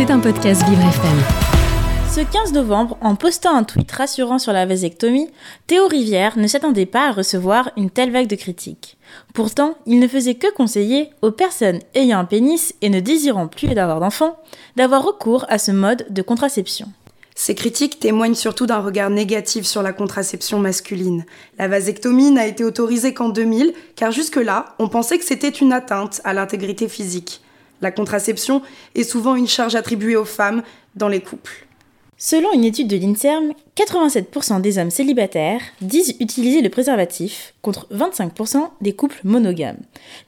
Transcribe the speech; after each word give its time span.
C'est 0.00 0.10
un 0.10 0.18
podcast 0.18 0.66
Vivre 0.66 0.80
FM. 0.80 1.18
Ce 2.10 2.20
15 2.20 2.54
novembre, 2.54 2.96
en 3.02 3.16
postant 3.16 3.54
un 3.54 3.64
tweet 3.64 3.92
rassurant 3.92 4.38
sur 4.38 4.54
la 4.54 4.64
vasectomie, 4.64 5.28
Théo 5.66 5.88
Rivière 5.88 6.38
ne 6.38 6.46
s'attendait 6.46 6.86
pas 6.86 7.08
à 7.08 7.12
recevoir 7.12 7.70
une 7.76 7.90
telle 7.90 8.10
vague 8.10 8.26
de 8.26 8.34
critiques. 8.34 8.96
Pourtant, 9.34 9.74
il 9.84 10.00
ne 10.00 10.08
faisait 10.08 10.36
que 10.36 10.50
conseiller 10.54 11.10
aux 11.20 11.32
personnes 11.32 11.80
ayant 11.94 12.18
un 12.18 12.24
pénis 12.24 12.74
et 12.80 12.88
ne 12.88 12.98
désirant 13.00 13.46
plus 13.46 13.74
d'avoir 13.74 14.00
d'enfants 14.00 14.38
d'avoir 14.74 15.04
recours 15.04 15.44
à 15.50 15.58
ce 15.58 15.70
mode 15.70 16.06
de 16.08 16.22
contraception. 16.22 16.88
Ces 17.34 17.54
critiques 17.54 18.00
témoignent 18.00 18.34
surtout 18.34 18.64
d'un 18.64 18.80
regard 18.80 19.10
négatif 19.10 19.66
sur 19.66 19.82
la 19.82 19.92
contraception 19.92 20.60
masculine. 20.60 21.26
La 21.58 21.68
vasectomie 21.68 22.30
n'a 22.30 22.46
été 22.46 22.64
autorisée 22.64 23.12
qu'en 23.12 23.28
2000, 23.28 23.74
car 23.96 24.12
jusque-là, 24.12 24.76
on 24.78 24.88
pensait 24.88 25.18
que 25.18 25.26
c'était 25.26 25.50
une 25.50 25.74
atteinte 25.74 26.22
à 26.24 26.32
l'intégrité 26.32 26.88
physique. 26.88 27.42
La 27.80 27.90
contraception 27.90 28.62
est 28.94 29.04
souvent 29.04 29.34
une 29.34 29.48
charge 29.48 29.74
attribuée 29.74 30.16
aux 30.16 30.24
femmes 30.24 30.62
dans 30.94 31.08
les 31.08 31.20
couples. 31.20 31.66
Selon 32.22 32.52
une 32.52 32.64
étude 32.64 32.88
de 32.88 32.98
l'INSERM, 32.98 33.54
87% 33.78 34.60
des 34.60 34.76
hommes 34.76 34.90
célibataires 34.90 35.62
disent 35.80 36.16
utiliser 36.20 36.60
le 36.60 36.68
préservatif, 36.68 37.54
contre 37.62 37.86
25% 37.94 38.58
des 38.82 38.92
couples 38.92 39.20
monogames. 39.24 39.78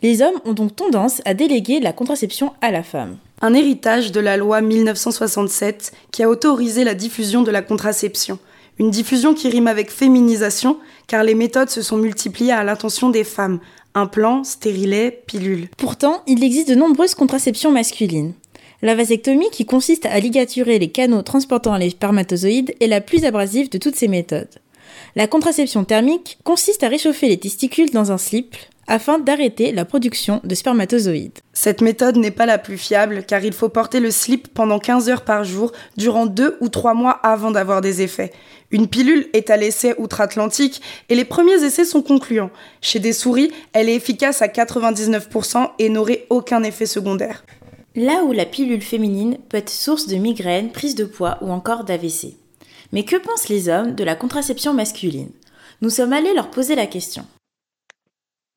Les 0.00 0.22
hommes 0.22 0.40
ont 0.46 0.54
donc 0.54 0.74
tendance 0.74 1.20
à 1.26 1.34
déléguer 1.34 1.80
la 1.80 1.92
contraception 1.92 2.54
à 2.62 2.70
la 2.70 2.82
femme. 2.82 3.18
Un 3.42 3.52
héritage 3.52 4.10
de 4.10 4.20
la 4.20 4.38
loi 4.38 4.62
1967 4.62 5.92
qui 6.12 6.22
a 6.22 6.30
autorisé 6.30 6.82
la 6.82 6.94
diffusion 6.94 7.42
de 7.42 7.50
la 7.50 7.60
contraception. 7.60 8.38
Une 8.78 8.90
diffusion 8.90 9.34
qui 9.34 9.50
rime 9.50 9.66
avec 9.66 9.90
féminisation, 9.90 10.78
car 11.08 11.24
les 11.24 11.34
méthodes 11.34 11.68
se 11.68 11.82
sont 11.82 11.98
multipliées 11.98 12.52
à 12.52 12.64
l'intention 12.64 13.10
des 13.10 13.24
femmes, 13.24 13.60
implants, 13.94 14.44
stérilets, 14.44 15.22
pilules. 15.26 15.68
Pourtant, 15.76 16.22
il 16.26 16.42
existe 16.44 16.68
de 16.68 16.74
nombreuses 16.74 17.14
contraceptions 17.14 17.70
masculines. 17.70 18.32
La 18.82 18.94
vasectomie, 18.94 19.50
qui 19.50 19.64
consiste 19.64 20.06
à 20.06 20.18
ligaturer 20.18 20.78
les 20.78 20.90
canaux 20.90 21.22
transportant 21.22 21.76
les 21.76 21.90
spermatozoïdes, 21.90 22.74
est 22.80 22.88
la 22.88 23.00
plus 23.00 23.24
abrasive 23.24 23.70
de 23.70 23.78
toutes 23.78 23.96
ces 23.96 24.08
méthodes. 24.08 24.48
La 25.14 25.26
contraception 25.26 25.84
thermique 25.84 26.38
consiste 26.44 26.82
à 26.82 26.88
réchauffer 26.88 27.28
les 27.28 27.38
testicules 27.38 27.90
dans 27.90 28.12
un 28.12 28.18
slip 28.18 28.56
afin 28.86 29.18
d'arrêter 29.18 29.72
la 29.72 29.84
production 29.84 30.40
de 30.44 30.54
spermatozoïdes. 30.54 31.38
Cette 31.52 31.80
méthode 31.80 32.16
n'est 32.16 32.30
pas 32.30 32.46
la 32.46 32.58
plus 32.58 32.78
fiable 32.78 33.24
car 33.26 33.44
il 33.44 33.52
faut 33.52 33.68
porter 33.68 34.00
le 34.00 34.10
slip 34.10 34.48
pendant 34.52 34.78
15 34.78 35.08
heures 35.08 35.24
par 35.24 35.44
jour 35.44 35.72
durant 35.96 36.26
2 36.26 36.58
ou 36.60 36.68
3 36.68 36.94
mois 36.94 37.12
avant 37.22 37.50
d'avoir 37.50 37.80
des 37.80 38.02
effets. 38.02 38.32
Une 38.70 38.88
pilule 38.88 39.28
est 39.34 39.50
à 39.50 39.56
l'essai 39.56 39.94
outre-Atlantique 39.98 40.80
et 41.08 41.14
les 41.14 41.24
premiers 41.24 41.62
essais 41.64 41.84
sont 41.84 42.02
concluants. 42.02 42.50
Chez 42.80 42.98
des 42.98 43.12
souris, 43.12 43.52
elle 43.72 43.88
est 43.88 43.94
efficace 43.94 44.42
à 44.42 44.48
99% 44.48 45.70
et 45.78 45.88
n'aurait 45.88 46.26
aucun 46.30 46.62
effet 46.62 46.86
secondaire. 46.86 47.44
Là 47.94 48.24
où 48.24 48.32
la 48.32 48.46
pilule 48.46 48.80
féminine 48.80 49.36
peut 49.50 49.58
être 49.58 49.70
source 49.70 50.06
de 50.06 50.16
migraines, 50.16 50.72
prise 50.72 50.94
de 50.94 51.04
poids 51.04 51.36
ou 51.42 51.50
encore 51.52 51.84
d'AVC. 51.84 52.41
Mais 52.92 53.04
que 53.04 53.16
pensent 53.16 53.48
les 53.48 53.68
hommes 53.68 53.94
de 53.94 54.04
la 54.04 54.14
contraception 54.14 54.74
masculine? 54.74 55.32
Nous 55.80 55.90
sommes 55.90 56.12
allés 56.12 56.34
leur 56.34 56.50
poser 56.50 56.74
la 56.74 56.86
question. 56.86 57.26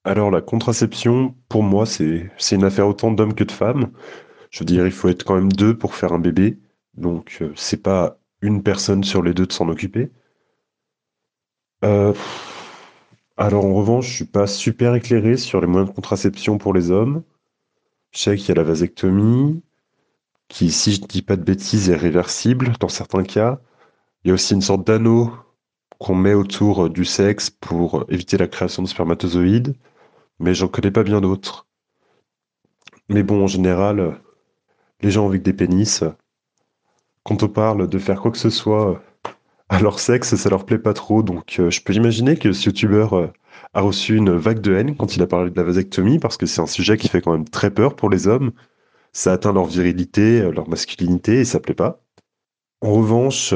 Alors 0.04 0.30
la 0.30 0.42
contraception, 0.42 1.34
pour 1.50 1.64
moi, 1.64 1.86
c'est 1.86 2.30
une 2.52 2.64
affaire 2.64 2.88
autant 2.88 3.12
d'hommes 3.12 3.34
que 3.34 3.44
de 3.44 3.52
femmes. 3.52 3.92
Je 4.52 4.60
veux 4.60 4.66
dire, 4.66 4.86
il 4.86 4.92
faut 4.92 5.10
être 5.10 5.24
quand 5.24 5.36
même 5.36 5.52
deux 5.52 5.76
pour 5.78 5.96
faire 5.96 6.14
un 6.14 6.20
bébé. 6.20 6.60
Donc 6.96 7.40
euh, 7.42 7.52
c'est 7.56 7.82
pas 7.82 8.20
une 8.42 8.62
personne 8.62 9.04
sur 9.04 9.24
les 9.24 9.34
deux 9.34 9.48
de 9.48 9.54
s'en 9.54 9.68
occuper. 9.70 10.12
Euh, 11.84 12.14
alors 13.38 13.66
en 13.66 13.74
revanche, 13.74 14.08
je 14.08 14.16
suis 14.16 14.26
pas 14.26 14.48
super 14.48 14.96
éclairé 14.96 15.38
sur 15.38 15.60
les 15.60 15.68
moyens 15.68 15.90
de 15.90 15.96
contraception 15.96 16.58
pour 16.58 16.74
les 16.74 16.92
hommes. 16.92 17.24
Je 18.12 18.20
sais 18.20 18.38
qu'il 18.38 18.50
y 18.50 18.52
a 18.52 18.56
la 18.56 18.64
vasectomie, 18.64 19.62
qui, 20.48 20.72
si 20.72 20.94
je 20.94 21.02
dis 21.02 21.22
pas 21.22 21.36
de 21.36 21.44
bêtises, 21.44 21.90
est 21.90 21.96
réversible 21.96 22.74
dans 22.80 22.88
certains 22.88 23.24
cas. 23.24 23.60
Il 24.26 24.30
y 24.30 24.32
a 24.32 24.34
aussi 24.34 24.54
une 24.54 24.62
sorte 24.62 24.86
d'anneau 24.86 25.32
qu'on 26.00 26.16
met 26.16 26.34
autour 26.34 26.90
du 26.90 27.06
sexe 27.06 27.50
pour 27.50 28.04
éviter 28.10 28.38
la 28.38 28.48
création 28.48 28.84
de 28.84 28.88
spermatozoïdes 28.90 29.76
mais 30.40 30.54
j'en 30.54 30.68
connais 30.68 30.92
pas 30.92 31.04
bien 31.04 31.22
d'autres. 31.22 31.68
Mais 33.10 33.24
bon, 33.24 33.44
en 33.44 33.48
général, 33.48 34.20
les 35.02 35.12
gens 35.12 35.28
avec 35.28 35.44
des 35.44 35.54
pénis, 35.54 36.04
quand 37.24 37.44
on 37.44 37.48
parle 37.48 37.88
de 37.88 38.00
faire 38.00 38.22
quoi 38.22 38.32
que 38.32 38.38
ce 38.38 38.50
soit 38.50 39.02
à 39.70 39.80
leur 39.80 40.00
sexe, 40.00 40.36
ça 40.36 40.50
leur 40.50 40.66
plaît 40.66 40.80
pas 40.80 40.94
trop. 40.94 41.24
Donc 41.24 41.58
euh, 41.60 41.70
je 41.70 41.82
peux 41.82 41.94
imaginer 41.94 42.38
que 42.38 42.52
ce 42.52 42.66
youtubeur 42.68 43.14
euh, 43.14 43.28
a 43.74 43.82
reçu 43.82 44.16
une 44.16 44.36
vague 44.36 44.62
de 44.62 44.74
haine 44.76 44.96
quand 44.96 45.16
il 45.16 45.22
a 45.22 45.28
parlé 45.28 45.50
de 45.52 45.58
la 45.58 45.64
vasectomie, 45.64 46.20
parce 46.20 46.38
que 46.38 46.46
c'est 46.46 46.62
un 46.62 46.68
sujet 46.68 46.98
qui 46.98 47.08
fait 47.08 47.22
quand 47.22 47.32
même 47.32 47.48
très 47.48 47.72
peur 47.72 47.96
pour 47.96 48.10
les 48.10 48.28
hommes. 48.28 48.52
Ça 49.14 49.34
atteint 49.34 49.54
leur 49.54 49.66
virilité, 49.66 50.42
euh, 50.42 50.52
leur 50.52 50.70
masculinité, 50.70 51.40
et 51.40 51.46
ça 51.46 51.60
plaît 51.60 51.74
pas. 51.74 52.02
En 52.82 52.94
revanche, 52.94 53.54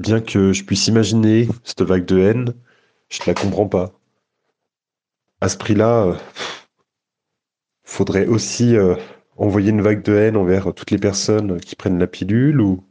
bien 0.00 0.20
que 0.20 0.52
je 0.52 0.64
puisse 0.64 0.86
imaginer 0.88 1.48
cette 1.64 1.82
vague 1.82 2.06
de 2.06 2.18
haine, 2.18 2.54
je 3.08 3.20
ne 3.22 3.26
la 3.26 3.34
comprends 3.34 3.68
pas 3.68 3.92
à 5.40 5.48
ce 5.48 5.56
prix-là, 5.56 6.06
euh, 6.06 6.14
faudrait 7.84 8.26
aussi 8.26 8.76
euh, 8.76 8.94
envoyer 9.36 9.70
une 9.70 9.82
vague 9.82 10.02
de 10.02 10.14
haine 10.14 10.36
envers 10.36 10.74
toutes 10.74 10.90
les 10.90 10.98
personnes 10.98 11.60
qui 11.60 11.76
prennent 11.76 11.98
la 11.98 12.06
pilule 12.06 12.60
ou, 12.60 12.84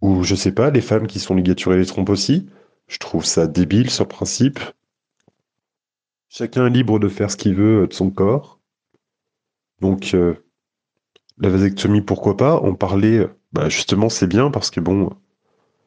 ou 0.00 0.24
je 0.24 0.34
sais 0.34 0.52
pas, 0.52 0.70
les 0.70 0.80
femmes 0.80 1.06
qui 1.06 1.20
sont 1.20 1.34
ligaturées 1.34 1.78
les 1.78 1.86
trompes 1.86 2.10
aussi. 2.10 2.48
Je 2.88 2.98
trouve 2.98 3.24
ça 3.24 3.46
débile 3.46 3.90
sur 3.90 4.08
principe. 4.08 4.58
Chacun 6.28 6.66
est 6.66 6.70
libre 6.70 6.98
de 6.98 7.08
faire 7.08 7.30
ce 7.30 7.36
qu'il 7.36 7.54
veut 7.54 7.82
euh, 7.82 7.86
de 7.86 7.92
son 7.92 8.10
corps. 8.10 8.60
Donc, 9.80 10.16
la 11.36 11.48
vasectomie, 11.48 12.00
pourquoi 12.00 12.38
pas? 12.38 12.54
En 12.54 12.74
parler, 12.74 13.26
bah 13.52 13.68
justement, 13.68 14.08
c'est 14.08 14.28
bien 14.28 14.50
parce 14.50 14.70
que 14.70 14.80
bon, 14.80 15.10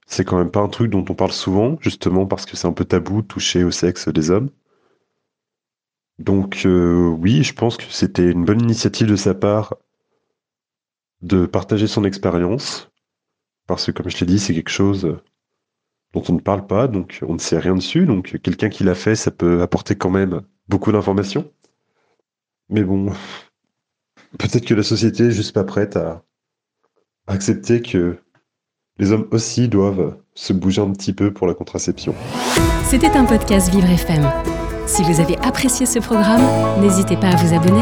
c'est 0.07 0.23
quand 0.25 0.37
même 0.37 0.51
pas 0.51 0.61
un 0.61 0.69
truc 0.69 0.89
dont 0.89 1.05
on 1.09 1.13
parle 1.13 1.33
souvent, 1.33 1.77
justement 1.81 2.25
parce 2.25 2.45
que 2.45 2.57
c'est 2.57 2.67
un 2.67 2.73
peu 2.73 2.85
tabou 2.85 3.21
toucher 3.21 3.63
au 3.63 3.71
sexe 3.71 4.07
des 4.07 4.31
hommes. 4.31 4.49
Donc 6.17 6.63
euh, 6.65 7.07
oui, 7.07 7.43
je 7.43 7.53
pense 7.53 7.77
que 7.77 7.83
c'était 7.91 8.31
une 8.31 8.45
bonne 8.45 8.61
initiative 8.61 9.07
de 9.07 9.15
sa 9.15 9.35
part 9.35 9.75
de 11.21 11.45
partager 11.45 11.87
son 11.87 12.03
expérience, 12.05 12.89
parce 13.67 13.85
que 13.85 13.91
comme 13.91 14.09
je 14.09 14.19
l'ai 14.19 14.25
dit, 14.25 14.39
c'est 14.39 14.53
quelque 14.53 14.69
chose 14.69 15.19
dont 16.13 16.23
on 16.29 16.33
ne 16.33 16.39
parle 16.39 16.65
pas, 16.67 16.87
donc 16.87 17.19
on 17.27 17.33
ne 17.33 17.39
sait 17.39 17.59
rien 17.59 17.75
dessus, 17.75 18.05
donc 18.05 18.39
quelqu'un 18.41 18.69
qui 18.69 18.83
l'a 18.83 18.95
fait, 18.95 19.15
ça 19.15 19.31
peut 19.31 19.61
apporter 19.61 19.95
quand 19.95 20.09
même 20.09 20.41
beaucoup 20.69 20.91
d'informations. 20.91 21.51
Mais 22.69 22.83
bon, 22.83 23.11
peut-être 24.39 24.65
que 24.65 24.73
la 24.73 24.83
société 24.83 25.25
est 25.25 25.31
juste 25.31 25.53
pas 25.53 25.63
prête 25.63 25.97
à 25.97 26.23
accepter 27.27 27.81
que 27.81 28.17
les 28.99 29.11
hommes 29.11 29.25
aussi 29.31 29.67
doivent 29.67 30.15
se 30.33 30.53
bouger 30.53 30.81
un 30.81 30.91
petit 30.91 31.13
peu 31.13 31.31
pour 31.31 31.47
la 31.47 31.53
contraception. 31.53 32.13
C'était 32.85 33.11
un 33.11 33.25
podcast 33.25 33.69
Vivre 33.69 33.89
FM. 33.89 34.29
Si 34.85 35.03
vous 35.03 35.19
avez 35.19 35.37
apprécié 35.39 35.85
ce 35.85 35.99
programme, 35.99 36.41
n'hésitez 36.81 37.17
pas 37.17 37.27
à 37.27 37.35
vous 37.35 37.53
abonner. 37.53 37.81